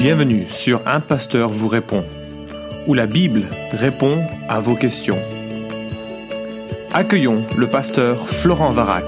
Bienvenue 0.00 0.48
sur 0.48 0.80
Un 0.88 1.00
Pasteur 1.00 1.50
vous 1.50 1.68
répond, 1.68 2.06
où 2.86 2.94
la 2.94 3.06
Bible 3.06 3.44
répond 3.70 4.26
à 4.48 4.58
vos 4.58 4.74
questions. 4.74 5.18
Accueillons 6.90 7.44
le 7.58 7.68
pasteur 7.68 8.26
Florent 8.26 8.70
Varac. 8.70 9.04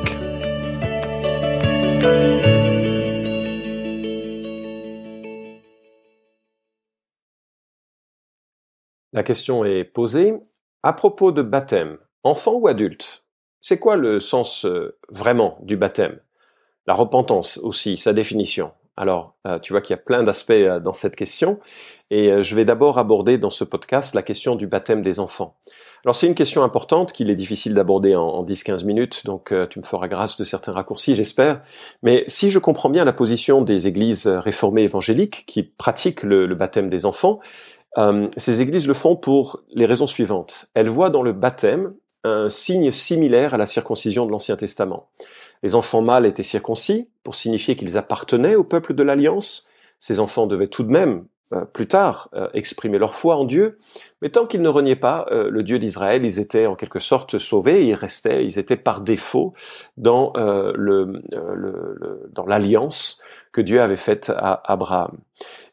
La 9.15 9.22
question 9.22 9.65
est 9.65 9.85
posée 9.85 10.35
à 10.83 10.93
propos 10.93 11.33
de 11.33 11.40
baptême, 11.40 11.97
enfant 12.22 12.53
ou 12.53 12.69
adulte. 12.69 13.24
C'est 13.63 13.79
quoi 13.79 13.97
le 13.97 14.21
sens 14.21 14.67
euh, 14.67 14.99
vraiment 15.09 15.56
du 15.63 15.79
baptême? 15.79 16.20
La 16.87 16.93
repentance 16.93 17.56
aussi, 17.56 17.97
sa 17.97 18.12
définition. 18.12 18.73
Alors, 18.97 19.37
euh, 19.47 19.59
tu 19.59 19.73
vois 19.73 19.80
qu'il 19.80 19.95
y 19.95 19.98
a 19.98 20.02
plein 20.02 20.23
d'aspects 20.23 20.51
euh, 20.51 20.79
dans 20.79 20.93
cette 20.93 21.16
question, 21.16 21.61
et 22.11 22.43
je 22.43 22.55
vais 22.55 22.66
d'abord 22.66 22.99
aborder 22.99 23.39
dans 23.39 23.49
ce 23.49 23.65
podcast 23.65 24.15
la 24.15 24.23
question 24.23 24.55
du 24.55 24.66
baptême 24.66 25.01
des 25.01 25.19
enfants. 25.19 25.57
Alors 26.05 26.15
c'est 26.15 26.27
une 26.27 26.35
question 26.35 26.62
importante 26.62 27.13
qu'il 27.13 27.30
est 27.30 27.35
difficile 27.35 27.73
d'aborder 27.73 28.15
en, 28.16 28.45
10-15 28.45 28.85
minutes, 28.85 29.25
donc 29.25 29.55
tu 29.71 29.79
me 29.79 29.85
feras 29.85 30.09
grâce 30.09 30.37
de 30.37 30.45
certains 30.45 30.73
raccourcis, 30.73 31.15
j'espère. 31.15 31.63
Mais 32.02 32.25
si 32.27 32.51
je 32.51 32.59
comprends 32.59 32.91
bien 32.91 33.07
la 33.07 33.15
position 33.15 33.63
des 33.63 33.87
églises 33.87 34.27
réformées 34.27 34.83
évangéliques 34.83 35.45
qui 35.47 35.63
pratiquent 35.63 36.23
le 36.23 36.55
baptême 36.55 36.91
des 36.91 37.07
enfants, 37.07 37.41
ces 38.37 38.61
églises 38.61 38.87
le 38.87 38.95
font 38.95 39.16
pour 39.16 39.63
les 39.73 39.87
raisons 39.87 40.07
suivantes. 40.07 40.66
Elles 40.74 40.91
voient 40.91 41.11
dans 41.11 41.23
le 41.23 41.33
baptême 41.33 41.95
un 42.24 42.49
signe 42.49 42.91
similaire 42.91 43.55
à 43.55 43.57
la 43.57 43.66
circoncision 43.66 44.27
de 44.27 44.30
l'Ancien 44.30 44.57
Testament. 44.57 45.09
Les 45.62 45.75
enfants 45.75 46.02
mâles 46.02 46.27
étaient 46.27 46.43
circoncis 46.43 47.09
pour 47.23 47.34
signifier 47.34 47.77
qu'ils 47.77 47.97
appartenaient 47.97 48.57
au 48.57 48.65
peuple 48.65 48.95
de 48.95 49.02
l'Alliance. 49.02 49.69
Ces 50.01 50.19
enfants 50.19 50.47
devaient 50.47 50.69
tout 50.69 50.83
de 50.83 50.91
même, 50.91 51.27
euh, 51.52 51.65
plus 51.65 51.87
tard, 51.87 52.29
euh, 52.35 52.48
exprimer 52.55 52.98
leur 52.98 53.15
foi 53.15 53.37
en 53.37 53.45
Dieu. 53.45 53.79
Mais 54.21 54.30
tant 54.30 54.46
qu'ils 54.46 54.63
ne 54.63 54.68
reniaient 54.68 54.96
pas 54.96 55.27
euh, 55.30 55.51
le 55.51 55.63
Dieu 55.63 55.79
d'Israël, 55.79 56.24
ils 56.24 56.40
étaient 56.40 56.66
en 56.66 56.74
quelque 56.74 56.99
sorte 56.99 57.38
sauvés. 57.38 57.87
Ils 57.87 57.95
restaient, 57.95 58.45
ils 58.45 58.59
étaient 58.59 58.77
par 58.77 59.02
défaut 59.02 59.52
dans 59.96 60.33
le, 60.37 61.23
dans 62.33 62.46
l'alliance 62.46 63.21
que 63.52 63.60
Dieu 63.60 63.80
avait 63.80 63.96
faite 63.96 64.33
à 64.34 64.60
Abraham. 64.64 65.18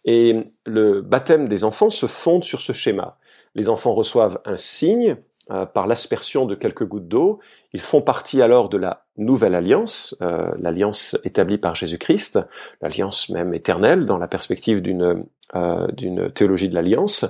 Et 0.06 0.44
le 0.66 1.02
baptême 1.02 1.48
des 1.48 1.64
enfants 1.64 1.90
se 1.90 2.06
fonde 2.06 2.44
sur 2.44 2.62
ce 2.62 2.74
schéma. 2.74 3.18
Les 3.56 3.70
enfants 3.70 3.94
reçoivent 3.94 4.40
un 4.46 4.58
signe 4.58 5.18
euh, 5.52 5.66
par 5.66 5.88
l'aspersion 5.88 6.46
de 6.46 6.56
quelques 6.56 6.86
gouttes 6.86 7.08
d'eau. 7.08 7.40
Ils 7.74 7.82
font 7.82 8.02
partie 8.02 8.42
alors 8.42 8.70
de 8.70 8.78
la 8.78 9.06
nouvelle 9.18 9.56
alliance, 9.56 10.16
euh, 10.22 10.52
l'alliance 10.60 11.18
établie 11.24 11.58
par 11.58 11.76
Jésus-Christ, 11.76 12.40
l'alliance 12.82 13.30
même 13.30 13.54
éternelle 13.54 14.06
dans 14.06 14.18
la 14.18 14.28
perspective 14.28 14.82
d'une 14.82 15.26
euh, 15.56 15.88
d'une 15.88 16.32
théologie 16.32 16.70
de 16.70 16.76
l'alliance. 16.76 17.26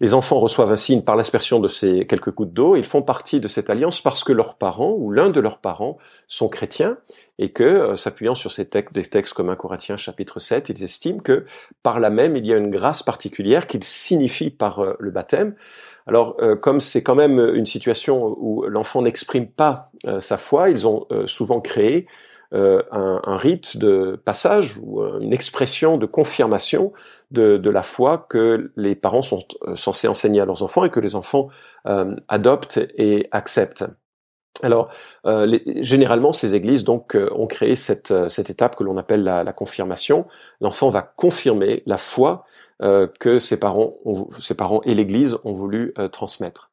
Les 0.00 0.14
enfants 0.14 0.38
reçoivent 0.38 0.72
un 0.72 0.76
signe 0.76 1.02
par 1.02 1.16
l'aspersion 1.16 1.60
de 1.60 1.68
ces 1.68 2.06
quelques 2.06 2.32
gouttes 2.32 2.52
d'eau. 2.52 2.76
Ils 2.76 2.84
font 2.84 3.02
partie 3.02 3.40
de 3.40 3.48
cette 3.48 3.70
alliance 3.70 4.00
parce 4.00 4.24
que 4.24 4.32
leurs 4.32 4.54
parents 4.54 4.94
ou 4.96 5.10
l'un 5.10 5.28
de 5.28 5.40
leurs 5.40 5.58
parents 5.58 5.98
sont 6.28 6.48
chrétiens 6.48 6.98
et 7.38 7.50
que, 7.50 7.96
s'appuyant 7.96 8.36
sur 8.36 8.52
ces 8.52 8.66
textes, 8.66 8.94
des 8.94 9.04
textes 9.04 9.34
comme 9.34 9.50
1 9.50 9.56
Corinthiens 9.56 9.96
chapitre 9.96 10.38
7, 10.38 10.68
ils 10.68 10.84
estiment 10.84 11.18
que 11.18 11.46
par 11.82 11.98
là 11.98 12.08
même 12.08 12.36
il 12.36 12.46
y 12.46 12.52
a 12.52 12.56
une 12.56 12.70
grâce 12.70 13.02
particulière 13.02 13.66
qu'ils 13.66 13.82
signifient 13.82 14.50
par 14.50 14.94
le 15.00 15.10
baptême. 15.10 15.54
Alors, 16.06 16.36
euh, 16.40 16.54
comme 16.54 16.80
c'est 16.80 17.02
quand 17.02 17.14
même 17.14 17.38
une 17.38 17.66
situation 17.66 18.36
où 18.38 18.64
l'enfant 18.66 19.02
n'exprime 19.02 19.46
pas 19.46 19.90
euh, 20.06 20.20
sa 20.20 20.36
foi, 20.36 20.70
ils 20.70 20.86
ont 20.86 21.06
euh, 21.10 21.26
souvent 21.26 21.60
créé 21.60 22.06
un, 22.54 23.36
rite 23.36 23.76
de 23.76 24.20
passage 24.24 24.78
ou 24.80 25.02
une 25.20 25.32
expression 25.32 25.98
de 25.98 26.06
confirmation 26.06 26.92
de, 27.30 27.70
la 27.70 27.82
foi 27.82 28.26
que 28.28 28.70
les 28.76 28.94
parents 28.94 29.22
sont 29.22 29.40
censés 29.74 30.06
enseigner 30.06 30.40
à 30.40 30.44
leurs 30.44 30.62
enfants 30.62 30.84
et 30.84 30.90
que 30.90 31.00
les 31.00 31.16
enfants 31.16 31.48
adoptent 32.28 32.78
et 32.96 33.28
acceptent. 33.32 33.84
Alors, 34.62 34.88
généralement, 35.24 36.30
ces 36.30 36.54
églises 36.54 36.84
donc 36.84 37.18
ont 37.32 37.46
créé 37.46 37.74
cette, 37.74 38.12
étape 38.38 38.76
que 38.76 38.84
l'on 38.84 38.96
appelle 38.96 39.24
la, 39.24 39.52
confirmation. 39.52 40.26
L'enfant 40.60 40.90
va 40.90 41.02
confirmer 41.02 41.82
la 41.86 41.98
foi 41.98 42.44
euh, 42.82 43.06
que 43.20 43.38
ses 43.38 43.58
parents, 43.58 43.94
ses 44.40 44.54
parents 44.54 44.80
et 44.82 44.94
l'Église 44.94 45.38
ont 45.44 45.52
voulu 45.52 45.94
euh, 45.96 46.08
transmettre. 46.08 46.72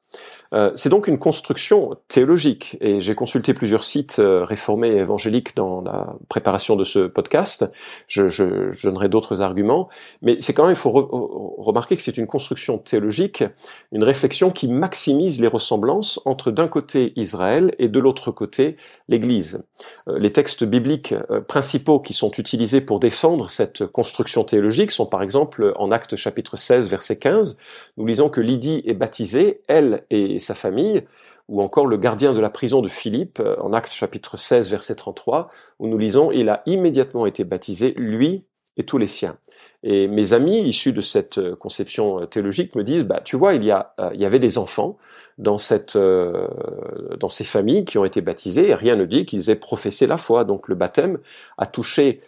Euh, 0.53 0.72
c'est 0.75 0.89
donc 0.89 1.07
une 1.07 1.17
construction 1.17 1.97
théologique, 2.07 2.77
et 2.81 2.99
j'ai 2.99 3.16
consulté 3.16 3.53
plusieurs 3.53 3.83
sites 3.83 4.19
euh, 4.19 4.44
réformés 4.44 4.89
et 4.89 4.97
évangéliques 4.97 5.55
dans 5.55 5.81
la 5.81 6.16
préparation 6.27 6.75
de 6.75 6.83
ce 6.83 7.07
podcast. 7.07 7.72
Je, 8.07 8.81
donnerai 8.83 9.07
d'autres 9.07 9.41
arguments, 9.41 9.89
mais 10.22 10.38
c'est 10.41 10.53
quand 10.53 10.63
même, 10.63 10.73
il 10.73 10.77
faut 10.77 11.50
remarquer 11.66 11.95
que 11.95 12.01
c'est 12.01 12.17
une 12.17 12.27
construction 12.27 12.77
théologique, 12.77 13.44
une 13.91 14.03
réflexion 14.03 14.51
qui 14.51 14.67
maximise 14.67 15.41
les 15.41 15.47
ressemblances 15.47 16.19
entre 16.25 16.51
d'un 16.51 16.67
côté 16.67 17.13
Israël 17.16 17.72
et 17.79 17.89
de 17.89 17.99
l'autre 17.99 18.31
côté 18.31 18.77
l'Église. 19.07 19.66
Euh, 20.07 20.17
les 20.19 20.31
textes 20.31 20.63
bibliques 20.63 21.13
principaux 21.47 21.99
qui 21.99 22.13
sont 22.13 22.31
utilisés 22.31 22.81
pour 22.81 22.99
défendre 22.99 23.49
cette 23.49 23.85
construction 23.85 24.44
théologique 24.44 24.91
sont 24.91 25.05
par 25.05 25.22
exemple 25.22 25.73
en 25.75 25.91
Actes 25.91 26.16
chapitre 26.16 26.57
16 26.57 26.89
verset 26.89 27.17
15, 27.17 27.57
nous 27.97 28.05
lisons 28.05 28.29
que 28.29 28.41
Lydie 28.41 28.83
est 28.85 28.93
baptisée, 28.93 29.61
elle 29.67 30.05
et 30.09 30.39
sa 30.39 30.55
famille, 30.55 31.03
ou 31.47 31.61
encore 31.61 31.85
le 31.85 31.97
gardien 31.97 32.33
de 32.33 32.39
la 32.39 32.49
prison 32.49 32.81
de 32.81 32.88
Philippe, 32.88 33.39
euh, 33.39 33.55
en 33.59 33.73
Actes 33.73 33.91
chapitre 33.91 34.38
16, 34.38 34.72
verset 34.72 34.95
33, 34.95 35.49
où 35.79 35.88
nous 35.88 35.97
lisons, 35.97 36.31
il 36.31 36.49
a 36.49 36.63
immédiatement 36.66 37.25
été 37.25 37.43
baptisé, 37.43 37.93
lui 37.97 38.47
et 38.78 38.84
tous 38.84 38.98
les 38.98 39.08
siens. 39.08 39.38
Et 39.84 40.08
mes 40.08 40.34
amis 40.34 40.62
issus 40.62 40.94
de 40.94 41.02
cette 41.02 41.40
euh, 41.40 41.56
conception 41.56 42.22
euh, 42.22 42.26
théologique 42.26 42.76
me 42.76 42.84
disent, 42.84 43.04
bah, 43.04 43.22
tu 43.24 43.36
vois, 43.36 43.54
il 43.56 43.64
y, 43.64 43.72
a, 43.72 43.94
il 44.14 44.22
y 44.22 44.26
avait 44.26 44.40
des 44.40 44.58
enfants 44.58 44.98
dans, 45.38 45.58
cette, 45.58 45.98
dans 45.98 47.30
ces 47.30 47.44
familles 47.44 47.84
qui 47.86 47.98
ont 47.98 48.06
été 48.06 48.22
baptisés, 48.22 48.70
et 48.70 48.76
rien 48.76 48.96
ne 48.96 49.06
dit 49.06 49.26
qu'ils 49.26 49.50
aient 49.50 49.56
professé 49.56 50.06
la 50.06 50.18
foi. 50.18 50.44
Donc 50.44 50.68
le 50.68 50.76
baptême 50.76 51.18
a 51.58 51.66
touché 51.66 52.22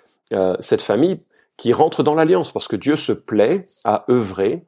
cette 0.60 0.82
famille 0.82 1.20
qui 1.58 1.74
rentre 1.74 2.02
dans 2.02 2.16
l'alliance, 2.16 2.52
parce 2.52 2.68
que 2.68 2.76
Dieu 2.76 2.96
se 2.96 3.12
plaît 3.12 3.68
à 3.84 4.06
œuvrer 4.10 4.64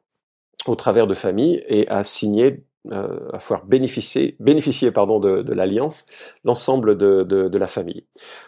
au 0.68 0.75
travers 0.75 1.07
de 1.07 1.16
familles 1.16 1.63
et 1.68 1.88
à 1.88 2.03
signer 2.03 2.63
euh, 2.91 3.29
à 3.34 3.38
pouvoir 3.40 3.66
bénéficier, 3.66 4.35
bénéficier 4.40 4.91
pardon, 4.91 5.19
de, 5.19 5.53
l'alliance, 5.53 6.06
l'ensemble 6.44 6.97
de, 6.97 7.57
la 7.57 7.68
famille. 7.68 8.06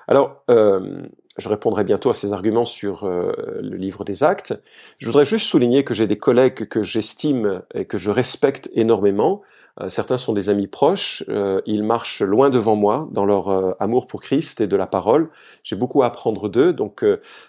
Alors, 0.08 0.44
euh, 0.50 1.02
je 1.38 1.50
répondrai 1.50 1.84
bientôt 1.84 2.10
à 2.10 2.14
ces 2.14 2.34
arguments 2.34 2.66
sur 2.66 3.04
euh, 3.04 3.32
le 3.62 3.78
livre 3.78 4.04
des 4.04 4.24
actes. 4.24 4.54
Je 5.00 5.06
voudrais 5.06 5.26
juste 5.26 5.46
souligner 5.48 5.84
que 5.84 5.94
j'ai 5.94 6.08
des 6.08 6.18
collègues 6.18 6.68
que 6.68 6.84
j'estime 6.84 7.62
et 7.74 7.86
que 7.86 7.98
je 7.98 8.12
respecte 8.12 8.70
énormément. 8.74 9.42
Euh, 9.80 9.90
certains 9.90 10.18
sont 10.18 10.34
des 10.34 10.50
amis 10.50 10.68
proches. 10.68 11.24
Euh, 11.30 11.62
ils 11.66 11.84
marchent 11.84 12.22
loin 12.22 12.50
devant 12.50 12.76
moi 12.76 13.08
dans 13.12 13.26
leur 13.26 13.82
amour 13.82 14.08
pour 14.08 14.22
Christ 14.22 14.62
et 14.62 14.68
de 14.68 14.76
la 14.76 14.88
parole. 14.88 15.30
J'ai 15.64 15.76
beaucoup 15.76 16.04
à 16.04 16.08
apprendre 16.08 16.50
d'eux, 16.50 16.74
donc 16.74 17.04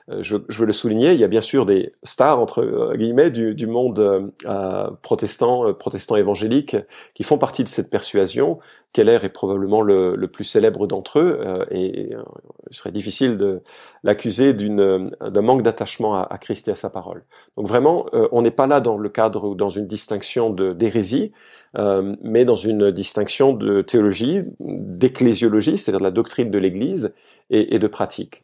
je, 0.09 0.37
je, 0.49 0.59
veux 0.59 0.67
le 0.67 0.73
souligner. 0.73 1.13
Il 1.13 1.21
y 1.21 1.25
a 1.25 1.29
bien 1.29 1.41
sûr 1.41 1.67
des 1.67 1.93
stars 2.03 2.41
entre 2.41 2.95
guillemets 2.97 3.31
du, 3.31 3.55
du 3.55 3.67
monde 3.67 4.33
protestant, 5.03 5.73
protestant 5.75 6.17
évangélique, 6.17 6.77
qui 7.15 7.23
font 7.23 7.39
partie 7.39 7.65
de 7.65 7.69
cette 7.69 7.91
persuasion. 7.91 8.59
Keller 8.93 9.19
est 9.23 9.29
probablement 9.29 9.83
le, 9.83 10.17
le 10.17 10.29
plus 10.29 10.45
célèbre 10.45 10.87
d'entre 10.87 11.19
eux, 11.19 11.67
et, 11.71 12.01
et 12.01 12.17
il 12.71 12.77
serait 12.77 12.93
difficile 12.93 13.37
de 13.37 13.63
l'accuser 14.03 14.55
d'une 14.55 15.11
d'un 15.21 15.43
manque 15.43 15.63
d'attachement 15.63 16.17
à, 16.23 16.39
Christ 16.39 16.69
et 16.69 16.73
à 16.73 16.75
sa 16.75 16.91
parole. 16.91 17.25
Donc 17.57 17.67
vraiment, 17.67 18.07
euh, 18.15 18.29
on 18.33 18.43
n'est 18.43 18.51
pas 18.51 18.67
là 18.67 18.81
dans 18.81 18.99
le 18.99 19.09
cadre 19.09 19.49
ou 19.49 19.55
dans 19.55 19.69
une 19.69 19.87
distinction 19.87 20.51
de 20.51 20.73
d'hérésie, 20.73 21.33
euh, 21.77 22.17
mais 22.23 22.45
dans 22.45 22.55
une 22.55 22.91
distinction 22.91 23.53
de 23.53 23.83
théologie, 23.83 24.43
d'ecclésiologie, 24.61 25.77
c'est-à-dire 25.77 26.01
de 26.01 26.05
la 26.05 26.11
doctrine 26.11 26.51
de 26.51 26.59
l'Église 26.59 27.15
et, 27.51 27.75
et 27.75 27.79
de 27.79 27.87
pratique. 27.87 28.43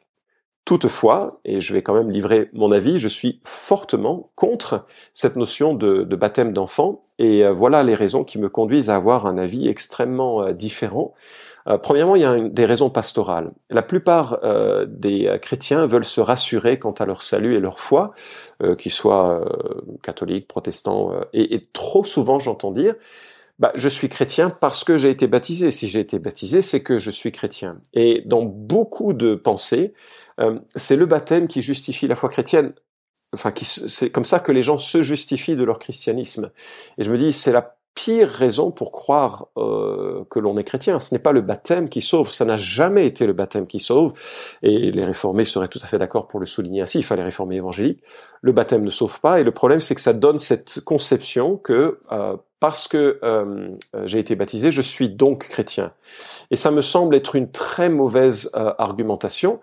Toutefois, 0.64 1.41
et 1.44 1.60
je 1.60 1.75
vais 1.75 1.82
quand 1.82 1.94
même 1.94 2.08
livrer 2.08 2.48
mon 2.54 2.72
avis, 2.72 2.98
je 2.98 3.08
suis 3.08 3.41
fortement 3.44 4.30
contre 4.34 4.86
cette 5.12 5.36
notion 5.36 5.74
de, 5.74 6.04
baptême 6.16 6.53
d'enfant, 6.54 7.03
et 7.18 7.44
euh, 7.44 7.53
voilà 7.53 7.83
les 7.83 7.94
raisons 7.94 8.24
qui 8.24 8.39
me 8.39 8.48
conduisent 8.48 8.89
à 8.89 8.97
avoir 8.97 9.27
un 9.27 9.36
avis 9.36 9.68
extrêmement 9.68 10.53
différent 10.53 11.15
euh, 11.66 11.78
premièrement, 11.78 12.15
il 12.16 12.22
y 12.22 12.27
a 12.27 12.39
des 12.41 12.65
raisons 12.65 12.91
pastorales. 12.91 13.53
La 13.71 13.83
plupart 13.83 14.39
euh, 14.44 14.86
des 14.89 15.39
chrétiens 15.41 15.86
veulent 15.86 16.04
se 16.04 16.21
rassurer 16.21 16.78
quant 16.78 16.92
à 16.92 17.06
leur 17.06 17.22
salut 17.22 17.56
et 17.56 17.60
leur 17.60 17.78
foi, 17.78 18.12
euh, 18.62 18.74
qu'ils 18.74 18.92
soient 18.92 19.44
catholiques, 20.03 20.47
protestants, 20.47 21.12
et, 21.33 21.54
et, 21.54 21.68
trop 21.72 22.04
souvent 22.04 22.39
j'entends 22.39 22.71
dire, 22.71 22.94
bah, 23.59 23.72
je 23.77 23.89
suis 23.89 24.09
chrétien 24.09 24.50
parce 24.50 24.84
que 24.84 24.98
j'ai 24.98 25.10
été 25.10 25.27
baptisé. 25.27 25.71
Si 25.71 25.89
j'ai 25.89 26.00
été 26.00 26.18
baptisé, 26.18 26.60
c'est 26.60 26.83
que 26.83 26.98
je 26.98 27.10
suis 27.10 27.33
chrétien. 27.33 27.78
Et 27.94 28.22
dans 28.27 28.42
beaucoup 28.42 29.12
de 29.12 29.34
pensées, 29.34 29.94
c'est 30.77 30.97
le 30.97 31.07
baptême 31.07 31.48
qui 31.48 31.63
justifie 31.63 32.07
la 32.07 32.15
foi 32.15 32.28
chrétienne. 32.28 32.72
Enfin, 33.33 33.53
c'est 33.63 34.10
comme 34.10 34.25
ça 34.25 34.39
que 34.39 34.53
les 34.53 34.63
gens 34.63 34.78
se 34.78 35.03
justifient 35.03 35.57
de 35.57 35.65
leur 35.65 35.78
christianisme. 35.78 36.51
Et 36.98 37.03
je 37.03 37.10
me 37.10 37.19
dis, 37.19 37.33
c'est 37.33 37.53
la 37.53 37.77
pire 37.95 38.28
raison 38.28 38.71
pour 38.71 38.91
croire 38.91 39.47
euh, 39.57 40.25
que 40.28 40.41
l'on 40.41 40.57
est 40.57 40.65
chrétien. 40.65 40.98
Ce 40.98 41.15
n'est 41.15 41.21
pas 41.21 41.33
le 41.33 41.41
baptême 41.41 41.89
qui 41.89 42.01
sauve, 42.01 42.31
ça 42.31 42.45
n'a 42.45 42.57
jamais 42.57 43.07
été 43.07 43.27
le 43.27 43.33
baptême 43.33 43.66
qui 43.66 43.78
sauve, 43.78 44.15
et 44.63 44.91
les 44.91 45.04
réformés 45.04 45.45
seraient 45.45 45.69
tout 45.69 45.78
à 45.83 45.86
fait 45.86 45.98
d'accord 45.98 46.27
pour 46.27 46.41
le 46.41 46.47
souligner 46.47 46.83
ainsi, 46.83 46.98
enfin 46.98 47.15
les 47.15 47.22
réformés 47.22 47.57
évangéliques, 47.57 48.03
le 48.42 48.53
baptême 48.53 48.83
ne 48.83 48.91
sauve 48.91 49.21
pas, 49.21 49.41
et 49.41 49.45
le 49.45 49.53
problème 49.53 49.80
c'est 49.80 49.95
que 49.95 50.01
ça 50.01 50.13
donne 50.13 50.39
cette 50.39 50.80
conception 50.80 51.57
que 51.57 52.01
euh, 52.10 52.37
parce 52.59 52.89
que 52.89 53.21
euh, 53.22 53.69
j'ai 54.07 54.19
été 54.19 54.34
baptisé, 54.34 54.72
je 54.72 54.83
suis 54.83 55.09
donc 55.09 55.47
chrétien. 55.48 55.92
Et 56.51 56.57
ça 56.57 56.71
me 56.71 56.80
semble 56.80 57.15
être 57.15 57.37
une 57.37 57.51
très 57.51 57.91
mauvaise 57.91 58.51
argumentation. 58.54 59.60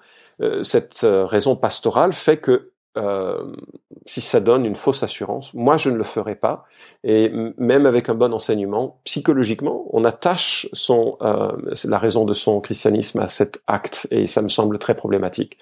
Cette 0.64 1.00
raison 1.04 1.56
pastorale 1.56 2.14
fait 2.14 2.38
que 2.38 2.71
euh, 2.98 3.54
si 4.06 4.22
ça 4.22 4.40
donne 4.40 4.66
une 4.66 4.76
fausse 4.76 5.04
assurance. 5.04 5.54
Moi, 5.54 5.78
je 5.78 5.90
ne 5.90 5.96
le 5.96 6.04
ferai 6.04 6.36
pas. 6.36 6.66
Et 7.04 7.32
même 7.58 7.86
avec 7.86 8.10
un 8.10 8.16
bon 8.16 8.34
enseignement, 8.34 9.00
psychologiquement, 9.06 9.86
on 9.92 10.04
attache 10.04 10.68
son, 10.74 11.18
euh, 11.22 11.52
la 11.86 11.98
raison 11.98 12.26
de 12.26 12.34
son 12.34 12.60
christianisme 12.62 13.20
à 13.20 13.28
cet 13.28 13.62
acte, 13.68 14.08
et 14.12 14.28
ça 14.28 14.42
me 14.42 14.50
semble 14.50 14.78
très 14.80 14.96
problématique. 14.96 15.58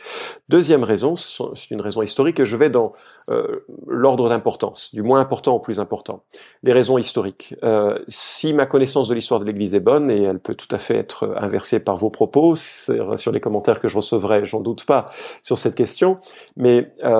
Deuxième 0.48 0.84
raison, 0.84 1.16
c'est 1.16 1.72
une 1.72 1.82
raison 1.82 2.02
historique, 2.02 2.40
et 2.40 2.46
je 2.46 2.56
vais 2.56 2.70
dans 2.70 2.94
euh, 3.30 3.66
l'ordre 3.88 4.30
d'importance, 4.30 4.94
du 4.94 5.02
moins 5.02 5.20
important 5.20 5.56
au 5.56 5.60
plus 5.60 5.80
important. 5.80 6.24
Les 6.64 6.72
raisons 6.72 6.98
historiques. 6.98 7.56
Euh, 7.64 8.00
si 8.08 8.54
ma 8.54 8.66
connaissance 8.66 9.08
de 9.08 9.14
l'histoire 9.14 9.40
de 9.40 9.46
l'Église 9.46 9.76
est 9.76 9.80
bonne, 9.80 10.10
et 10.10 10.24
elle 10.24 10.40
peut 10.40 10.56
tout 10.56 10.74
à 10.74 10.78
fait 10.78 10.96
être 10.96 11.36
inversée 11.38 11.84
par 11.84 11.96
vos 11.96 12.10
propos, 12.10 12.56
sur 12.56 13.32
les 13.32 13.40
commentaires 13.40 13.80
que 13.80 13.88
je 13.88 13.96
recevrai, 13.96 14.46
j'en 14.46 14.62
doute 14.62 14.86
pas 14.86 15.08
sur 15.44 15.58
cette 15.58 15.76
question, 15.76 16.20
mais 16.58 16.92
euh, 17.04 17.19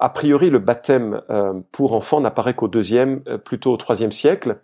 a 0.00 0.08
priori 0.10 0.50
le 0.50 0.58
baptême 0.58 1.22
euh, 1.30 1.54
pour 1.72 1.94
enfants 1.94 2.20
n'apparaît 2.20 2.54
qu'au 2.54 2.68
deuxième, 2.68 3.22
euh, 3.28 3.38
plutôt 3.38 3.72
au 3.72 3.76
troisième 3.76 4.12
siècle. 4.12 4.60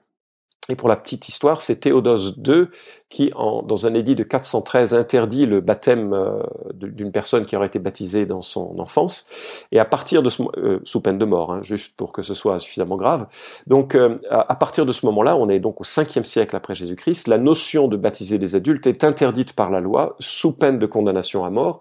Et 0.70 0.76
pour 0.76 0.88
la 0.88 0.96
petite 0.96 1.28
histoire, 1.28 1.60
c'est 1.60 1.76
Théodose 1.76 2.38
II 2.46 2.68
qui, 3.10 3.30
en, 3.36 3.62
dans 3.62 3.86
un 3.86 3.92
édit 3.92 4.14
de 4.14 4.22
413, 4.22 4.94
interdit 4.94 5.44
le 5.44 5.60
baptême 5.60 6.14
euh, 6.14 6.42
d'une 6.72 7.12
personne 7.12 7.44
qui 7.44 7.54
aurait 7.54 7.66
été 7.66 7.78
baptisée 7.78 8.24
dans 8.24 8.40
son 8.40 8.78
enfance. 8.78 9.28
Et 9.72 9.78
à 9.78 9.84
partir 9.84 10.22
de 10.22 10.30
ce 10.30 10.42
sous 10.84 11.00
peine 11.02 11.18
de 11.18 11.24
mort, 11.26 11.52
hein, 11.52 11.60
juste 11.62 11.94
pour 11.96 12.12
que 12.12 12.22
ce 12.22 12.32
soit 12.32 12.58
suffisamment 12.58 12.96
grave. 12.96 13.26
Donc, 13.66 13.96
à 14.30 14.54
partir 14.56 14.86
de 14.86 14.92
ce 14.92 15.04
moment-là, 15.06 15.36
on 15.36 15.50
est 15.50 15.60
donc 15.60 15.82
au 15.82 15.84
5e 15.84 16.24
siècle 16.24 16.56
après 16.56 16.74
Jésus-Christ. 16.74 17.28
La 17.28 17.38
notion 17.38 17.86
de 17.86 17.98
baptiser 17.98 18.38
des 18.38 18.54
adultes 18.56 18.86
est 18.86 19.04
interdite 19.04 19.52
par 19.52 19.70
la 19.70 19.80
loi 19.80 20.16
sous 20.18 20.52
peine 20.52 20.78
de 20.78 20.86
condamnation 20.86 21.44
à 21.44 21.50
mort. 21.50 21.80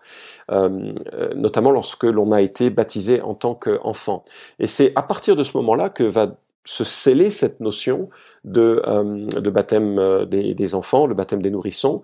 Euh, 0.51 0.93
notamment 1.35 1.71
lorsque 1.71 2.03
l'on 2.03 2.33
a 2.33 2.41
été 2.41 2.69
baptisé 2.69 3.21
en 3.21 3.33
tant 3.33 3.55
qu'enfant. 3.55 4.25
Et 4.59 4.67
c'est 4.67 4.91
à 4.95 5.03
partir 5.03 5.37
de 5.37 5.43
ce 5.43 5.55
moment-là 5.57 5.89
que 5.89 6.03
va 6.03 6.35
se 6.65 6.83
sceller 6.83 7.29
cette 7.29 7.59
notion 7.59 8.09
de, 8.43 8.81
euh, 8.87 9.51
baptême 9.51 9.99
euh, 9.99 10.25
des, 10.25 10.75
enfants, 10.75 11.07
le 11.07 11.15
baptême 11.15 11.41
des 11.41 11.51
nourrissons, 11.51 12.03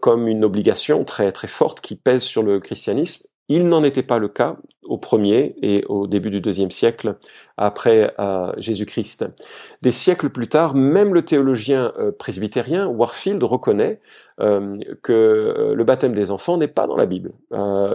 comme 0.00 0.28
une 0.28 0.44
obligation 0.44 1.04
très 1.04 1.30
très 1.30 1.48
forte 1.48 1.80
qui 1.80 1.94
pèse 1.94 2.22
sur 2.22 2.42
le 2.42 2.58
christianisme 2.58 3.26
il 3.48 3.68
n'en 3.68 3.84
était 3.84 4.02
pas 4.02 4.18
le 4.18 4.28
cas 4.28 4.56
au 4.84 4.98
premier 4.98 5.54
et 5.62 5.84
au 5.88 6.06
début 6.06 6.30
du 6.30 6.40
deuxième 6.40 6.70
siècle 6.70 7.16
après 7.56 8.14
euh, 8.18 8.52
Jésus-Christ. 8.56 9.26
Des 9.82 9.90
siècles 9.90 10.30
plus 10.30 10.48
tard, 10.48 10.74
même 10.74 11.14
le 11.14 11.24
théologien 11.24 11.92
euh, 11.98 12.12
presbytérien 12.12 12.86
Warfield 12.88 13.42
reconnaît 13.42 14.00
euh, 14.40 14.78
que 15.02 15.72
le 15.74 15.84
baptême 15.84 16.14
des 16.14 16.30
enfants 16.30 16.56
n'est 16.56 16.68
pas 16.68 16.86
dans 16.86 16.96
la 16.96 17.06
Bible. 17.06 17.32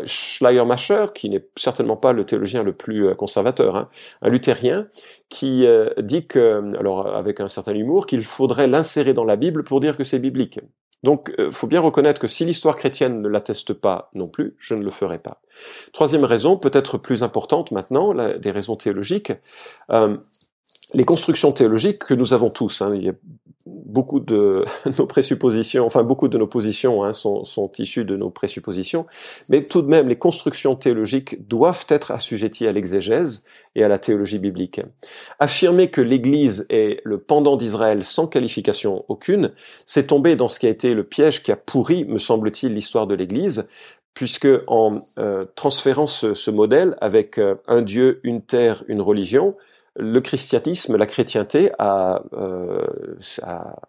Schleiermacher, 0.06 1.08
qui 1.14 1.30
n'est 1.30 1.46
certainement 1.56 1.98
pas 1.98 2.14
le 2.14 2.26
théologien 2.26 2.64
le 2.64 2.74
plus 2.74 3.14
conservateur, 3.16 3.76
hein, 3.76 3.90
un 4.22 4.30
luthérien, 4.30 4.88
qui 5.30 5.66
dit 5.98 6.28
que, 6.28 6.78
alors 6.78 7.08
avec 7.08 7.42
un 7.42 7.48
certain 7.48 7.74
humour, 7.74 8.06
qu'il 8.06 8.24
faudrait 8.24 8.68
l'insérer 8.68 9.14
dans 9.14 9.26
la 9.26 9.36
Bible 9.36 9.64
pour 9.64 9.80
dire 9.80 9.98
que 9.98 10.04
c'est 10.04 10.20
biblique. 10.20 10.60
Donc, 11.04 11.34
il 11.38 11.46
euh, 11.46 11.52
faut 11.52 11.68
bien 11.68 11.82
reconnaître 11.82 12.20
que 12.20 12.28
si 12.28 12.46
l'histoire 12.46 12.76
chrétienne 12.76 13.22
ne 13.22 13.28
l'atteste 13.28 13.74
pas 13.74 14.10
non 14.14 14.28
plus, 14.28 14.56
je 14.58 14.74
ne 14.74 14.84
le 14.84 14.90
ferai 14.92 15.20
pas. 15.20 15.42
Troisième 15.94 16.24
raison, 16.24 16.58
peut-être 16.58 16.98
plus 16.98 17.24
importante 17.24 17.72
maintenant, 17.72 18.14
des 18.38 18.52
raisons 18.52 18.76
théologiques. 18.76 19.34
Euh, 19.92 20.18
les 20.94 21.06
constructions 21.06 21.52
théologiques 21.52 22.00
que 22.00 22.14
nous 22.14 22.34
avons 22.34 22.50
tous, 22.50 22.82
hein, 22.82 22.94
beaucoup 23.86 24.20
de 24.20 24.66
nos 24.98 25.06
présuppositions, 25.06 25.86
enfin 25.86 26.04
beaucoup 26.04 26.28
de 26.28 26.38
nos 26.38 26.48
positions 26.48 27.04
hein, 27.04 27.14
sont, 27.14 27.72
issues 27.80 28.06
de 28.06 28.16
nos 28.16 28.30
présuppositions, 28.30 29.06
mais 29.50 29.64
tout 29.64 29.82
de 29.82 29.88
même 29.88 30.08
les 30.08 30.18
constructions 30.18 30.76
théologiques 30.76 31.48
doivent 31.48 31.86
être 31.90 32.12
assujetties 32.12 32.68
à 32.68 32.72
l'exégèse 32.72 33.46
et 33.76 33.84
à 33.84 33.88
la 33.88 34.00
théologie 34.00 34.40
biblique. 34.40 34.82
Affirmer 35.40 35.90
que 35.90 36.02
l'Église 36.02 36.66
est 36.70 37.02
le 37.04 37.20
pendant 37.20 37.58
d'Israël 37.58 38.04
sans 38.04 38.28
qualification 38.28 39.06
aucune, 39.08 39.52
c'est 39.86 40.08
tomber 40.08 40.36
dans 40.36 40.48
ce 40.48 40.60
qui 40.60 40.68
a 40.68 40.70
été 40.70 40.94
le 40.94 41.04
piège 41.04 41.44
qui 41.44 41.52
a 41.52 41.56
pourri, 41.56 42.06
me 42.06 42.18
semble-t-il, 42.18 42.74
l'histoire 42.74 43.08
de 43.08 43.16
l'Église, 43.16 43.70
puisque 44.14 44.48
en 44.66 45.02
euh, 45.20 45.46
transférant 45.56 46.08
ce, 46.08 46.34
ce, 46.34 46.50
modèle 46.50 46.98
avec 47.02 47.38
euh, 47.38 47.56
un 47.68 47.84
Dieu, 47.84 48.20
une 48.24 48.42
terre, 48.42 48.84
une 48.88 49.02
religion, 49.02 49.56
le 49.98 50.22
christianisme, 50.22 50.96
la 50.96 51.06
chrétienté 51.06 51.72
a, 51.80 52.22
euh, 52.34 52.86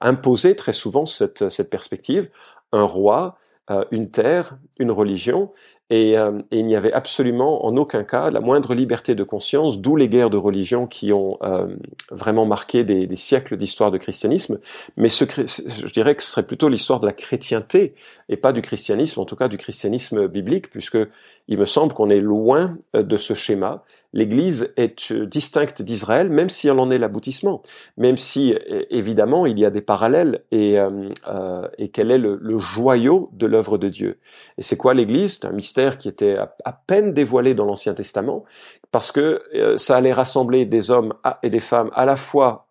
imposé 0.01 0.57
très 0.57 0.73
souvent 0.73 1.07
cette, 1.07 1.49
cette 1.49 1.71
perspective, 1.71 2.31
un 2.73 2.83
roi, 2.83 3.39
euh, 3.71 3.85
une 3.91 4.11
terre, 4.11 4.57
une 4.79 4.91
religion, 4.91 5.53
et, 5.91 6.19
euh, 6.19 6.39
il 6.51 6.67
n'y 6.67 6.77
avait 6.77 6.93
absolument 6.93 7.65
en 7.65 7.77
aucun 7.77 8.05
cas 8.05 8.31
la 8.31 8.41
moindre 8.41 8.75
liberté 8.75 9.15
de 9.15 9.23
conscience, 9.25 9.81
d'où 9.81 9.97
les 9.97 10.09
guerres 10.09 10.31
de 10.31 10.37
religion 10.37 10.87
qui 10.87 11.13
ont 11.13 11.39
euh, 11.43 11.67
vraiment 12.11 12.45
marqué 12.45 12.85
des, 12.85 13.07
des 13.07 13.17
siècles 13.17 13.57
d'histoire 13.57 13.91
de 13.91 13.99
christianisme. 13.99 14.59
Mais 14.97 15.09
ce, 15.09 15.25
je 15.25 15.93
dirais 15.93 16.15
que 16.15 16.23
ce 16.23 16.31
serait 16.31 16.47
plutôt 16.47 16.69
l'histoire 16.69 17.01
de 17.01 17.07
la 17.07 17.13
chrétienté 17.13 17.95
et 18.29 18.37
pas 18.37 18.53
du 18.53 18.61
christianisme, 18.61 19.21
en 19.21 19.25
tout 19.25 19.37
cas 19.37 19.49
du 19.49 19.57
christianisme 19.57 20.29
biblique, 20.29 20.71
puisque 20.71 20.99
il 21.49 21.59
me 21.59 21.65
semble 21.65 21.95
qu'on 21.95 22.11
est 22.11 22.21
loin 22.21 22.77
de 22.93 23.17
ce 23.17 23.33
schéma 23.35 23.85
l'Église 24.13 24.73
est 24.77 25.13
euh, 25.13 25.27
distincte 25.27 25.83
d'Israël, 25.83 26.31
même 26.31 26.49
si 26.49 26.69
elle 26.69 26.79
en 26.79 26.91
est 26.91 26.99
l'aboutissement, 26.99 27.63
même 27.97 28.17
si 28.17 28.55
évidemment 28.91 29.47
il 29.47 29.59
y 29.59 29.65
a 29.65 29.71
des 29.71 29.81
parallèles 29.81 30.43
et, 30.51 30.79
euh, 30.79 31.11
euh, 31.29 31.69
et 31.79 31.89
quel 31.89 32.11
est 32.11 32.19
le, 32.19 32.39
joyau 32.59 33.31
de 33.35 33.47
l'œuvre 33.47 33.79
de 33.79 33.89
Dieu. 33.89 34.19
Et 34.57 34.63
c'est 34.63 34.77
quoi 34.77 34.95
l'Église? 34.95 35.39
C'est 35.41 35.47
un 35.47 35.53
mystère 35.53 35.78
qui 35.99 36.09
était 36.09 36.37
à, 36.37 36.73
peine 36.73 37.13
dévoilé 37.13 37.55
dans 37.55 37.65
l'Ancien 37.65 37.95
Testament, 37.95 38.45
parce 38.91 39.13
que 39.13 39.43
ça 39.77 39.97
allait 39.97 40.13
rassembler 40.13 40.65
des 40.65 40.91
hommes 40.91 41.15
et 41.43 41.51
des 41.51 41.61
femmes 41.61 41.91
à 41.95 42.07
la 42.07 42.17
fois 42.17 42.67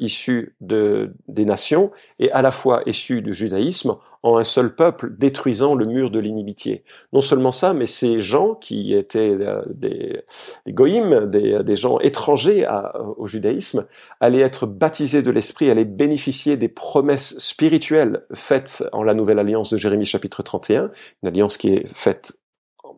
issus 0.00 0.56
de, 0.60 1.12
des 1.28 1.44
nations 1.44 1.90
et 2.18 2.30
à 2.32 2.42
la 2.42 2.50
fois 2.50 2.82
issus 2.86 3.22
du 3.22 3.32
judaïsme 3.32 3.96
en 4.22 4.36
un 4.36 4.44
seul 4.44 4.74
peuple, 4.74 5.16
détruisant 5.16 5.74
le 5.74 5.86
mur 5.86 6.10
de 6.10 6.18
l'inimitié. 6.18 6.84
Non 7.12 7.20
seulement 7.20 7.52
ça, 7.52 7.72
mais 7.72 7.86
ces 7.86 8.20
gens 8.20 8.54
qui 8.54 8.94
étaient 8.94 9.36
euh, 9.40 9.62
des, 9.66 10.22
des 10.66 10.72
goïms, 10.72 11.26
des, 11.30 11.76
gens 11.76 11.98
étrangers 12.00 12.66
au 13.16 13.26
judaïsme, 13.26 13.86
allaient 14.20 14.40
être 14.40 14.66
baptisés 14.66 15.22
de 15.22 15.30
l'Esprit, 15.30 15.70
allaient 15.70 15.84
bénéficier 15.84 16.56
des 16.56 16.68
promesses 16.68 17.38
spirituelles 17.38 18.24
faites 18.34 18.84
en 18.92 19.02
la 19.02 19.14
nouvelle 19.14 19.38
alliance 19.38 19.70
de 19.70 19.78
Jérémie 19.78 20.04
chapitre 20.04 20.42
31, 20.42 20.90
une 21.22 21.28
alliance 21.28 21.56
qui 21.56 21.72
est 21.72 21.86
faite 21.86 22.32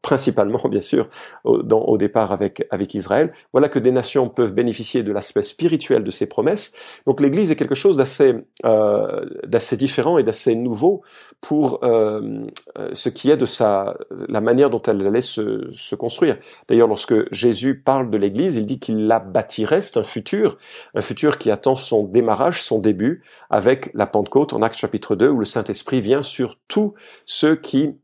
principalement 0.02 0.62
bien 0.70 0.80
sûr 0.80 1.08
au, 1.44 1.62
dans, 1.62 1.80
au 1.80 1.96
départ 1.96 2.32
avec, 2.32 2.66
avec 2.70 2.94
Israël. 2.94 3.32
Voilà 3.52 3.68
que 3.68 3.78
des 3.78 3.92
nations 3.92 4.28
peuvent 4.28 4.52
bénéficier 4.52 5.02
de 5.02 5.12
l'aspect 5.12 5.42
spirituel 5.42 6.04
de 6.04 6.10
ces 6.10 6.28
promesses. 6.28 6.74
Donc 7.06 7.20
l'Église 7.20 7.50
est 7.50 7.56
quelque 7.56 7.74
chose 7.74 7.96
d'assez 7.96 8.34
euh, 8.64 9.24
d'assez 9.46 9.76
différent 9.76 10.18
et 10.18 10.22
d'assez 10.22 10.54
nouveau 10.54 11.02
pour 11.40 11.80
euh, 11.82 12.44
ce 12.92 13.08
qui 13.08 13.30
est 13.30 13.36
de 13.36 13.46
sa 13.46 13.96
la 14.28 14.40
manière 14.40 14.70
dont 14.70 14.82
elle 14.82 15.04
allait 15.06 15.20
se, 15.20 15.70
se 15.70 15.94
construire. 15.94 16.36
D'ailleurs, 16.68 16.88
lorsque 16.88 17.32
Jésus 17.32 17.80
parle 17.80 18.10
de 18.10 18.16
l'Église, 18.16 18.56
il 18.56 18.66
dit 18.66 18.78
qu'il 18.78 19.06
la 19.06 19.18
bâtirait. 19.18 19.82
C'est 19.82 19.98
un 19.98 20.02
futur, 20.02 20.58
un 20.94 21.00
futur 21.00 21.38
qui 21.38 21.50
attend 21.50 21.76
son 21.76 22.04
démarrage, 22.04 22.62
son 22.62 22.78
début 22.78 23.22
avec 23.50 23.90
la 23.94 24.06
Pentecôte 24.06 24.52
en 24.52 24.62
Actes 24.62 24.78
chapitre 24.78 25.14
2 25.16 25.28
où 25.28 25.38
le 25.38 25.44
Saint 25.44 25.64
Esprit 25.64 26.00
vient 26.00 26.22
sur 26.22 26.58
tous 26.68 26.94
ceux 27.26 27.56
qui 27.56 27.82
euh, 27.86 28.01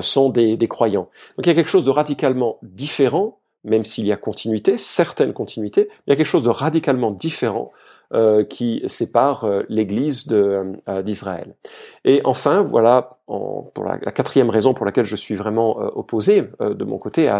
sont 0.00 0.30
des, 0.30 0.56
croyants. 0.68 1.08
Donc 1.36 1.46
il 1.46 1.48
y 1.48 1.52
a 1.52 1.54
quelque 1.54 1.70
chose 1.70 1.84
de 1.84 1.90
radicalement 1.90 2.58
différent, 2.62 3.40
même 3.64 3.84
s'il 3.84 4.06
y 4.06 4.12
a 4.12 4.16
continuité, 4.16 4.78
certaines 4.78 5.32
continuités, 5.32 5.88
il 6.06 6.10
y 6.10 6.12
a 6.12 6.16
quelque 6.16 6.26
chose 6.26 6.42
de 6.42 6.48
radicalement 6.48 7.10
différent 7.10 7.70
euh, 8.14 8.44
qui 8.44 8.82
sépare 8.86 9.44
euh, 9.44 9.62
l'Église 9.68 10.26
d'Israël. 11.04 11.54
Et 12.04 12.20
enfin, 12.24 12.62
voilà 12.62 13.10
pour 13.26 13.84
la, 13.84 13.98
quatrième 13.98 14.50
raison 14.50 14.74
pour 14.74 14.84
laquelle 14.84 15.06
je 15.06 15.16
suis 15.16 15.34
vraiment 15.34 15.78
opposé 15.96 16.44
de 16.60 16.84
mon 16.84 16.98
côté 16.98 17.32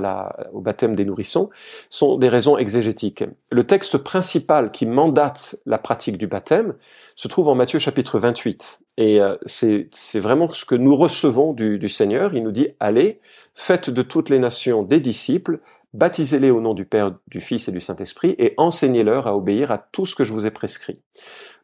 au 0.53 0.61
baptême 0.61 0.97
des 0.97 1.05
nourrissons, 1.05 1.51
sont 1.91 2.17
des 2.17 2.29
raisons 2.29 2.57
exégétiques. 2.57 3.25
Le 3.51 3.65
texte 3.65 3.99
principal 3.99 4.71
qui 4.71 4.87
mandate 4.87 5.57
la 5.67 5.79
pratique 5.79 6.17
du 6.17 6.27
baptême 6.27 6.75
se 7.17 7.29
trouve 7.29 7.49
en 7.49 7.55
Matthieu 7.55 7.79
chapitre 7.79 8.19
28. 8.19 8.81
Et 8.99 9.21
euh, 9.21 9.37
c'est 9.47 9.89
vraiment 10.19 10.49
ce 10.51 10.65
que 10.65 10.75
nous 10.75 10.97
recevons 10.97 11.53
du, 11.53 11.79
du, 11.79 11.89
Seigneur. 11.89 12.35
Il 12.35 12.43
nous 12.43 12.53
dit, 12.53 12.69
allez, 12.81 13.21
faites 13.55 13.91
de 13.91 14.03
toutes 14.03 14.29
les 14.29 14.39
nations 14.39 14.83
des 14.83 15.01
disciples, 15.01 15.61
baptisez-les 15.95 16.51
au 16.51 16.61
nom 16.61 16.75
du 16.75 16.85
Père, 16.85 17.13
du 17.29 17.41
Fils 17.41 17.69
et 17.69 17.73
du 17.73 17.81
Saint-Esprit, 17.81 18.35
et 18.39 18.55
enseignez-leur 18.57 19.27
à 19.27 19.37
obéir 19.37 19.71
à 19.71 19.79
tout 19.79 20.07
ce 20.07 20.15
que 20.15 20.25
je 20.25 20.33
vous 20.33 20.47
ai 20.47 20.51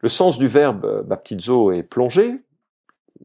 Le 0.01 0.09
sens 0.09 0.37
du 0.37 0.47
verbe 0.47 0.85
euh, 0.85 1.03
baptizo 1.03 1.71
est 1.71 1.83
plongé, 1.83 2.35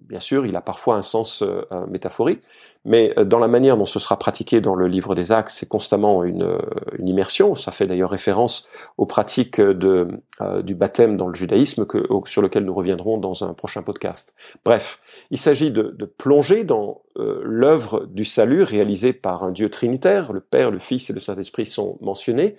bien 0.00 0.20
sûr, 0.20 0.46
il 0.46 0.56
a 0.56 0.60
parfois 0.60 0.96
un 0.96 1.02
sens 1.02 1.42
euh, 1.42 1.62
euh, 1.72 1.86
métaphorique, 1.86 2.42
mais 2.84 3.14
dans 3.24 3.38
la 3.38 3.48
manière 3.48 3.78
dont 3.78 3.86
ce 3.86 3.98
sera 3.98 4.18
pratiqué 4.18 4.60
dans 4.60 4.74
le 4.74 4.86
livre 4.88 5.14
des 5.14 5.32
Actes, 5.32 5.52
c'est 5.54 5.68
constamment 5.68 6.22
une, 6.22 6.58
immersion. 6.98 7.54
Ça 7.54 7.72
fait 7.72 7.86
d'ailleurs 7.86 8.10
référence 8.10 8.68
aux 8.98 9.06
pratiques 9.06 9.58
du 9.58 10.74
baptême 10.74 11.16
dans 11.16 11.28
le 11.28 11.32
judaïsme, 11.32 11.86
sur 12.26 12.42
lequel 12.42 12.66
nous 12.66 12.74
reviendrons 12.74 13.16
dans 13.16 13.42
un 13.42 13.54
prochain 13.54 13.82
podcast. 13.82 14.34
Bref, 14.66 15.00
il 15.30 15.38
s'agit 15.38 15.70
de, 15.70 16.04
plonger 16.18 16.64
dans 16.64 17.00
l'œuvre 17.16 18.04
du 18.04 18.26
salut 18.26 18.64
réalisée 18.64 19.14
par 19.14 19.44
un 19.44 19.50
Dieu 19.50 19.70
trinitaire. 19.70 20.34
Le 20.34 20.40
Père, 20.40 20.70
le 20.70 20.78
Fils 20.78 21.08
et 21.08 21.14
le 21.14 21.20
Saint-Esprit 21.20 21.64
sont 21.64 21.96
mentionnés, 22.02 22.56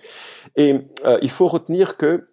et 0.56 0.74
il 1.22 1.30
faut 1.30 1.46
retenir 1.46 1.96
que 1.96 2.24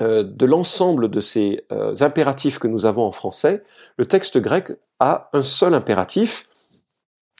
de 0.00 0.46
l'ensemble 0.46 1.10
de 1.10 1.20
ces 1.20 1.64
euh, 1.72 1.94
impératifs 2.00 2.58
que 2.58 2.68
nous 2.68 2.86
avons 2.86 3.04
en 3.04 3.12
français, 3.12 3.62
le 3.96 4.06
texte 4.06 4.38
grec 4.38 4.72
a 5.00 5.30
un 5.32 5.42
seul 5.42 5.74
impératif. 5.74 6.48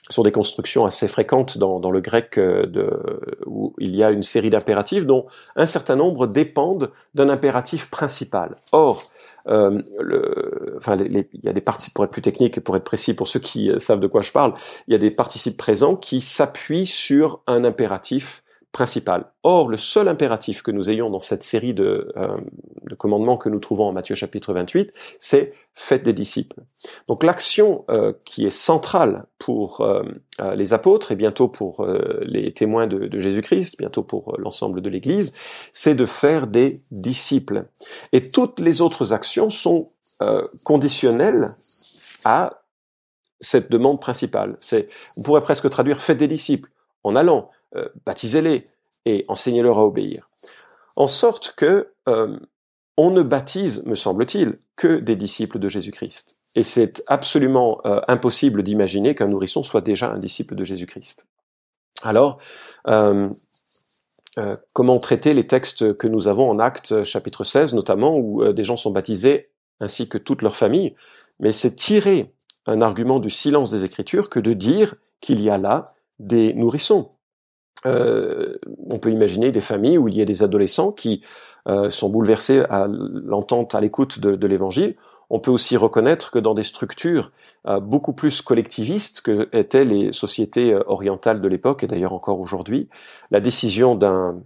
Sont 0.09 0.23
des 0.23 0.31
constructions 0.31 0.85
assez 0.85 1.09
fréquentes 1.09 1.57
dans, 1.57 1.91
le 1.91 1.99
grec 1.99 2.37
euh, 2.37 2.65
où 3.45 3.75
il 3.77 3.93
y 3.93 4.03
a 4.03 4.11
une 4.11 4.23
série 4.23 4.49
d'impératifs 4.49 5.05
dont 5.05 5.27
un 5.57 5.65
certain 5.65 5.97
nombre 5.97 6.27
dépendent 6.27 6.91
d'un 7.13 7.27
impératif 7.27 7.89
principal. 7.89 8.55
Or, 8.71 9.03
enfin, 9.45 10.95
il 10.95 11.25
y 11.43 11.49
a 11.49 11.53
des 11.53 11.61
participes, 11.61 11.93
pour 11.93 12.05
être 12.05 12.11
plus 12.11 12.21
technique 12.21 12.57
et 12.57 12.61
pour 12.61 12.77
être 12.77 12.85
précis, 12.85 13.13
pour 13.13 13.27
ceux 13.27 13.41
qui 13.41 13.69
savent 13.79 13.99
de 13.99 14.07
quoi 14.07 14.21
je 14.21 14.31
parle, 14.31 14.53
il 14.87 14.93
y 14.93 14.95
a 14.95 14.99
des 14.99 15.11
participes 15.11 15.57
présents 15.57 15.97
qui 15.97 16.21
s'appuient 16.21 16.85
sur 16.85 17.41
un 17.45 17.65
impératif 17.65 18.43
Or, 19.43 19.69
le 19.69 19.77
seul 19.77 20.07
impératif 20.07 20.61
que 20.61 20.71
nous 20.71 20.89
ayons 20.89 21.09
dans 21.09 21.19
cette 21.19 21.43
série 21.43 21.73
de, 21.73 22.11
euh, 22.17 22.37
de 22.83 22.95
commandements 22.95 23.37
que 23.37 23.49
nous 23.49 23.59
trouvons 23.59 23.85
en 23.85 23.91
Matthieu 23.91 24.15
chapitre 24.15 24.53
28, 24.53 24.93
c'est 25.19 25.53
faites 25.73 26.03
des 26.03 26.13
disciples. 26.13 26.61
Donc 27.07 27.23
l'action 27.23 27.85
euh, 27.89 28.13
qui 28.25 28.45
est 28.45 28.51
centrale 28.51 29.25
pour 29.37 29.81
euh, 29.81 30.03
les 30.55 30.73
apôtres 30.73 31.11
et 31.11 31.15
bientôt 31.15 31.47
pour 31.47 31.87
les 32.21 32.53
témoins 32.53 32.87
de, 32.87 33.19
Jésus-Christ, 33.19 33.77
bientôt 33.77 34.03
pour 34.03 34.35
l'ensemble 34.37 34.81
de 34.81 34.89
l'Église, 34.89 35.33
c'est 35.73 35.95
de 35.95 36.05
faire 36.05 36.47
des 36.47 36.81
disciples. 36.91 37.65
Et 38.11 38.29
toutes 38.29 38.59
les 38.59 38.81
autres 38.81 39.13
actions 39.13 39.49
sont 39.49 39.91
conditionnelles 40.63 41.55
à 42.25 42.61
cette 43.39 43.71
demande 43.71 44.01
principale. 44.01 44.57
On 45.15 45.21
pourrait 45.21 45.41
presque 45.41 45.69
traduire 45.69 45.99
faites 45.99 46.17
des 46.17 46.27
disciples 46.27 46.69
en 47.03 47.15
allant, 47.15 47.49
euh, 47.75 47.89
baptisez-les 48.05 48.65
et 49.05 49.25
enseignez-leur 49.27 49.77
à 49.77 49.85
obéir. 49.85 50.29
En 50.95 51.07
sorte 51.07 51.53
que 51.55 51.91
euh, 52.07 52.39
on 52.97 53.11
ne 53.11 53.21
baptise, 53.21 53.83
me 53.85 53.95
semble-t-il, 53.95 54.59
que 54.75 54.97
des 54.97 55.15
disciples 55.15 55.59
de 55.59 55.67
Jésus-Christ. 55.67 56.37
Et 56.55 56.63
c'est 56.63 57.03
absolument 57.07 57.81
euh, 57.85 58.01
impossible 58.07 58.63
d'imaginer 58.63 59.15
qu'un 59.15 59.27
nourrisson 59.27 59.63
soit 59.63 59.81
déjà 59.81 60.11
un 60.11 60.17
disciple 60.17 60.55
de 60.55 60.63
Jésus-Christ. 60.63 61.25
Alors, 62.03 62.39
comment 64.73 64.99
traiter 64.99 65.33
les 65.33 65.47
textes 65.47 65.97
que 65.97 66.07
nous 66.07 66.27
avons 66.27 66.47
en 66.47 66.59
Actes 66.59 67.03
chapitre 67.03 67.43
16 67.43 67.73
notamment, 67.73 68.15
où 68.15 68.53
des 68.53 68.63
gens 68.63 68.77
sont 68.77 68.91
baptisés 68.91 69.49
ainsi 69.79 70.07
que 70.07 70.19
toute 70.19 70.43
leur 70.43 70.55
famille, 70.55 70.95
mais 71.39 71.51
c'est 71.51 71.75
tirer 71.75 72.31
un 72.67 72.81
argument 72.81 73.19
du 73.19 73.31
silence 73.31 73.71
des 73.71 73.83
Écritures 73.83 74.29
que 74.29 74.39
de 74.39 74.53
dire 74.53 74.95
qu'il 75.21 75.41
y 75.41 75.49
a 75.49 75.57
là 75.57 75.85
des 76.19 76.53
nourrissons. 76.53 77.09
Euh, 77.85 78.57
on 78.89 78.97
peut 78.99 79.11
imaginer 79.11 79.51
des 79.51 79.61
familles 79.61 79.97
où 79.97 80.07
il 80.07 80.17
y 80.17 80.21
a 80.21 80.25
des 80.25 80.43
adolescents 80.43 80.91
qui 80.91 81.21
euh, 81.67 81.89
sont 81.89 82.09
bouleversés 82.09 82.61
à 82.69 82.87
l'entente, 82.87 83.75
à 83.75 83.81
l'écoute 83.81 84.19
de 84.19 84.47
l'Évangile, 84.47 84.95
on 85.29 85.39
peut 85.39 85.51
aussi 85.51 85.77
reconnaître 85.77 86.31
que 86.31 86.39
dans 86.39 86.53
des 86.53 86.63
structures 86.63 87.31
euh, 87.67 87.81
beaucoup 87.81 88.13
plus 88.13 88.41
collectivistes 88.41 89.19
que 89.19 89.49
étaient 89.51 89.83
les 89.83 90.13
sociétés 90.13 90.73
euh, 90.73 90.83
orientales 90.87 91.41
de 91.41 91.47
l'époque, 91.49 91.83
et 91.83 91.87
d'ailleurs 91.87 92.13
encore 92.13 92.39
aujourd'hui, 92.39 92.87
la 93.29 93.41
décision 93.41 93.95
d'un 93.95 94.37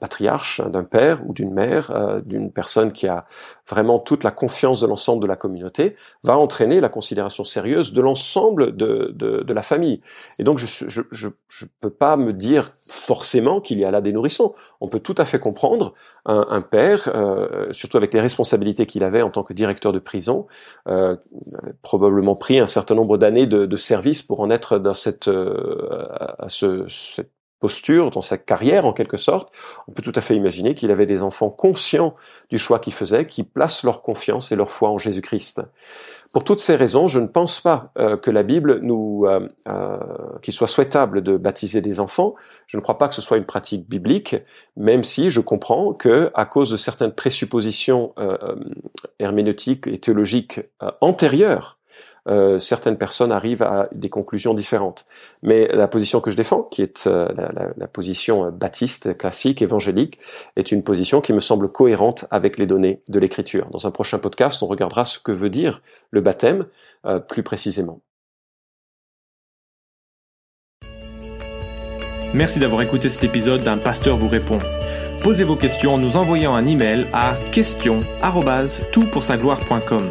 patriarche, 0.00 0.62
d'un 0.62 0.84
père 0.84 1.20
ou 1.26 1.34
d'une 1.34 1.52
mère, 1.52 1.90
euh, 1.90 2.20
d'une 2.22 2.50
personne 2.50 2.92
qui 2.92 3.06
a 3.06 3.26
vraiment 3.68 3.98
toute 3.98 4.24
la 4.24 4.30
confiance 4.30 4.80
de 4.80 4.86
l'ensemble 4.86 5.22
de 5.22 5.26
la 5.26 5.36
communauté, 5.36 5.94
va 6.22 6.38
entraîner 6.38 6.80
la 6.80 6.88
considération 6.88 7.44
sérieuse 7.44 7.92
de 7.92 8.00
l'ensemble 8.00 8.74
de, 8.74 9.52
la 9.52 9.62
famille. 9.62 10.00
Et 10.38 10.44
donc 10.44 10.58
je 10.58 11.26
ne 11.26 11.68
peux 11.80 11.90
pas 11.90 12.16
me 12.16 12.32
dire 12.32 12.72
forcément 12.88 13.60
qu'il 13.60 13.78
y 13.78 13.84
a 13.84 13.90
là 13.90 14.00
des 14.00 14.12
nourrissons. 14.12 14.54
On 14.80 14.88
peut 14.88 15.00
tout 15.00 15.14
à 15.18 15.24
fait 15.24 15.38
comprendre 15.38 15.92
un 16.24 16.62
père, 16.62 17.12
surtout 17.72 17.96
avec 17.96 18.14
les 18.14 18.20
responsabilités 18.20 18.86
qu'il 18.86 19.04
avait 19.04 19.22
en 19.22 19.30
tant 19.30 19.42
que 19.42 19.52
directeur 19.52 19.92
de 19.92 19.98
prison, 19.98 20.29
euh, 20.88 21.16
probablement 21.82 22.34
pris 22.34 22.58
un 22.58 22.66
certain 22.66 22.94
nombre 22.94 23.18
d'années 23.18 23.46
de, 23.46 23.66
de, 23.66 23.76
service 23.76 24.22
pour 24.22 24.40
en 24.40 24.50
être 24.50 24.78
dans 24.78 24.94
cette, 24.94 25.28
euh, 25.28 26.06
à 26.38 26.48
ce, 26.48 26.86
cette 26.88 27.32
posture, 27.60 28.10
dans 28.10 28.22
sa 28.22 28.38
carrière 28.38 28.86
en 28.86 28.92
quelque 28.92 29.16
sorte, 29.16 29.52
on 29.86 29.92
peut 29.92 30.02
tout 30.02 30.12
à 30.14 30.20
fait 30.20 30.34
imaginer 30.34 30.74
qu'il 30.74 30.90
avait 30.90 31.06
des 31.06 31.22
enfants 31.22 31.50
conscients 31.50 32.14
du 32.48 32.58
choix 32.58 32.78
qu'il 32.78 32.94
faisait, 32.94 33.26
qui 33.26 33.44
placent 33.44 33.84
leur 33.84 34.02
confiance 34.02 34.50
et 34.50 34.56
leur 34.56 34.70
foi 34.70 34.88
en 34.88 34.98
Jésus-Christ. 34.98 35.62
Pour 36.32 36.44
toutes 36.44 36.60
ces 36.60 36.76
raisons, 36.76 37.08
je 37.08 37.18
ne 37.18 37.26
pense 37.26 37.60
pas 37.60 37.92
euh, 37.98 38.16
que 38.16 38.30
la 38.30 38.44
Bible 38.44 38.78
nous, 38.82 39.26
euh, 39.26 39.48
euh, 39.66 39.98
qu'il 40.42 40.54
soit 40.54 40.68
souhaitable 40.68 41.22
de 41.22 41.36
baptiser 41.36 41.80
des 41.80 41.98
enfants. 41.98 42.36
Je 42.68 42.76
ne 42.76 42.82
crois 42.82 42.98
pas 42.98 43.08
que 43.08 43.16
ce 43.16 43.20
soit 43.20 43.36
une 43.36 43.46
pratique 43.46 43.88
biblique, 43.88 44.36
même 44.76 45.02
si 45.02 45.32
je 45.32 45.40
comprends 45.40 45.92
que, 45.92 46.30
à 46.34 46.46
cause 46.46 46.70
de 46.70 46.76
certaines 46.76 47.12
présuppositions 47.12 48.14
herméneutiques 49.18 49.88
et 49.88 49.98
théologiques 49.98 50.60
antérieures 51.00 51.79
euh, 52.28 52.58
certaines 52.58 52.98
personnes 52.98 53.32
arrivent 53.32 53.62
à 53.62 53.88
des 53.92 54.08
conclusions 54.08 54.54
différentes. 54.54 55.04
Mais 55.42 55.68
la 55.68 55.88
position 55.88 56.20
que 56.20 56.30
je 56.30 56.36
défends, 56.36 56.62
qui 56.62 56.82
est 56.82 57.06
euh, 57.06 57.28
la, 57.76 57.86
position 57.86 58.46
euh, 58.46 58.50
baptiste, 58.50 59.16
classique, 59.16 59.62
évangélique, 59.62 60.18
est 60.56 60.72
une 60.72 60.82
position 60.82 61.20
qui 61.20 61.32
me 61.32 61.40
semble 61.40 61.68
cohérente 61.68 62.26
avec 62.30 62.58
les 62.58 62.66
données 62.66 63.02
de 63.08 63.18
l'Écriture. 63.18 63.66
Dans 63.70 63.86
un 63.86 63.90
prochain 63.90 64.18
podcast, 64.18 64.62
on 64.62 64.66
regardera 64.66 65.04
ce 65.04 65.18
que 65.18 65.32
veut 65.32 65.50
dire 65.50 65.82
le 66.10 66.20
baptême 66.20 66.66
plus 67.28 67.42
précisément. 67.42 68.00
Merci 72.34 72.60
d'avoir 72.60 72.82
écouté 72.82 73.08
cet 73.08 73.24
épisode 73.24 73.62
d'un 73.62 73.78
pasteur 73.78 74.16
vous 74.16 74.28
répond. 74.28 74.58
Posez 75.22 75.44
vos 75.44 75.56
questions 75.56 75.94
en 75.94 75.98
nous 75.98 76.16
envoyant 76.16 76.54
un 76.54 76.64
email 76.64 77.08
à 77.12 77.36
question@toutpoursagloire.com. 77.50 80.10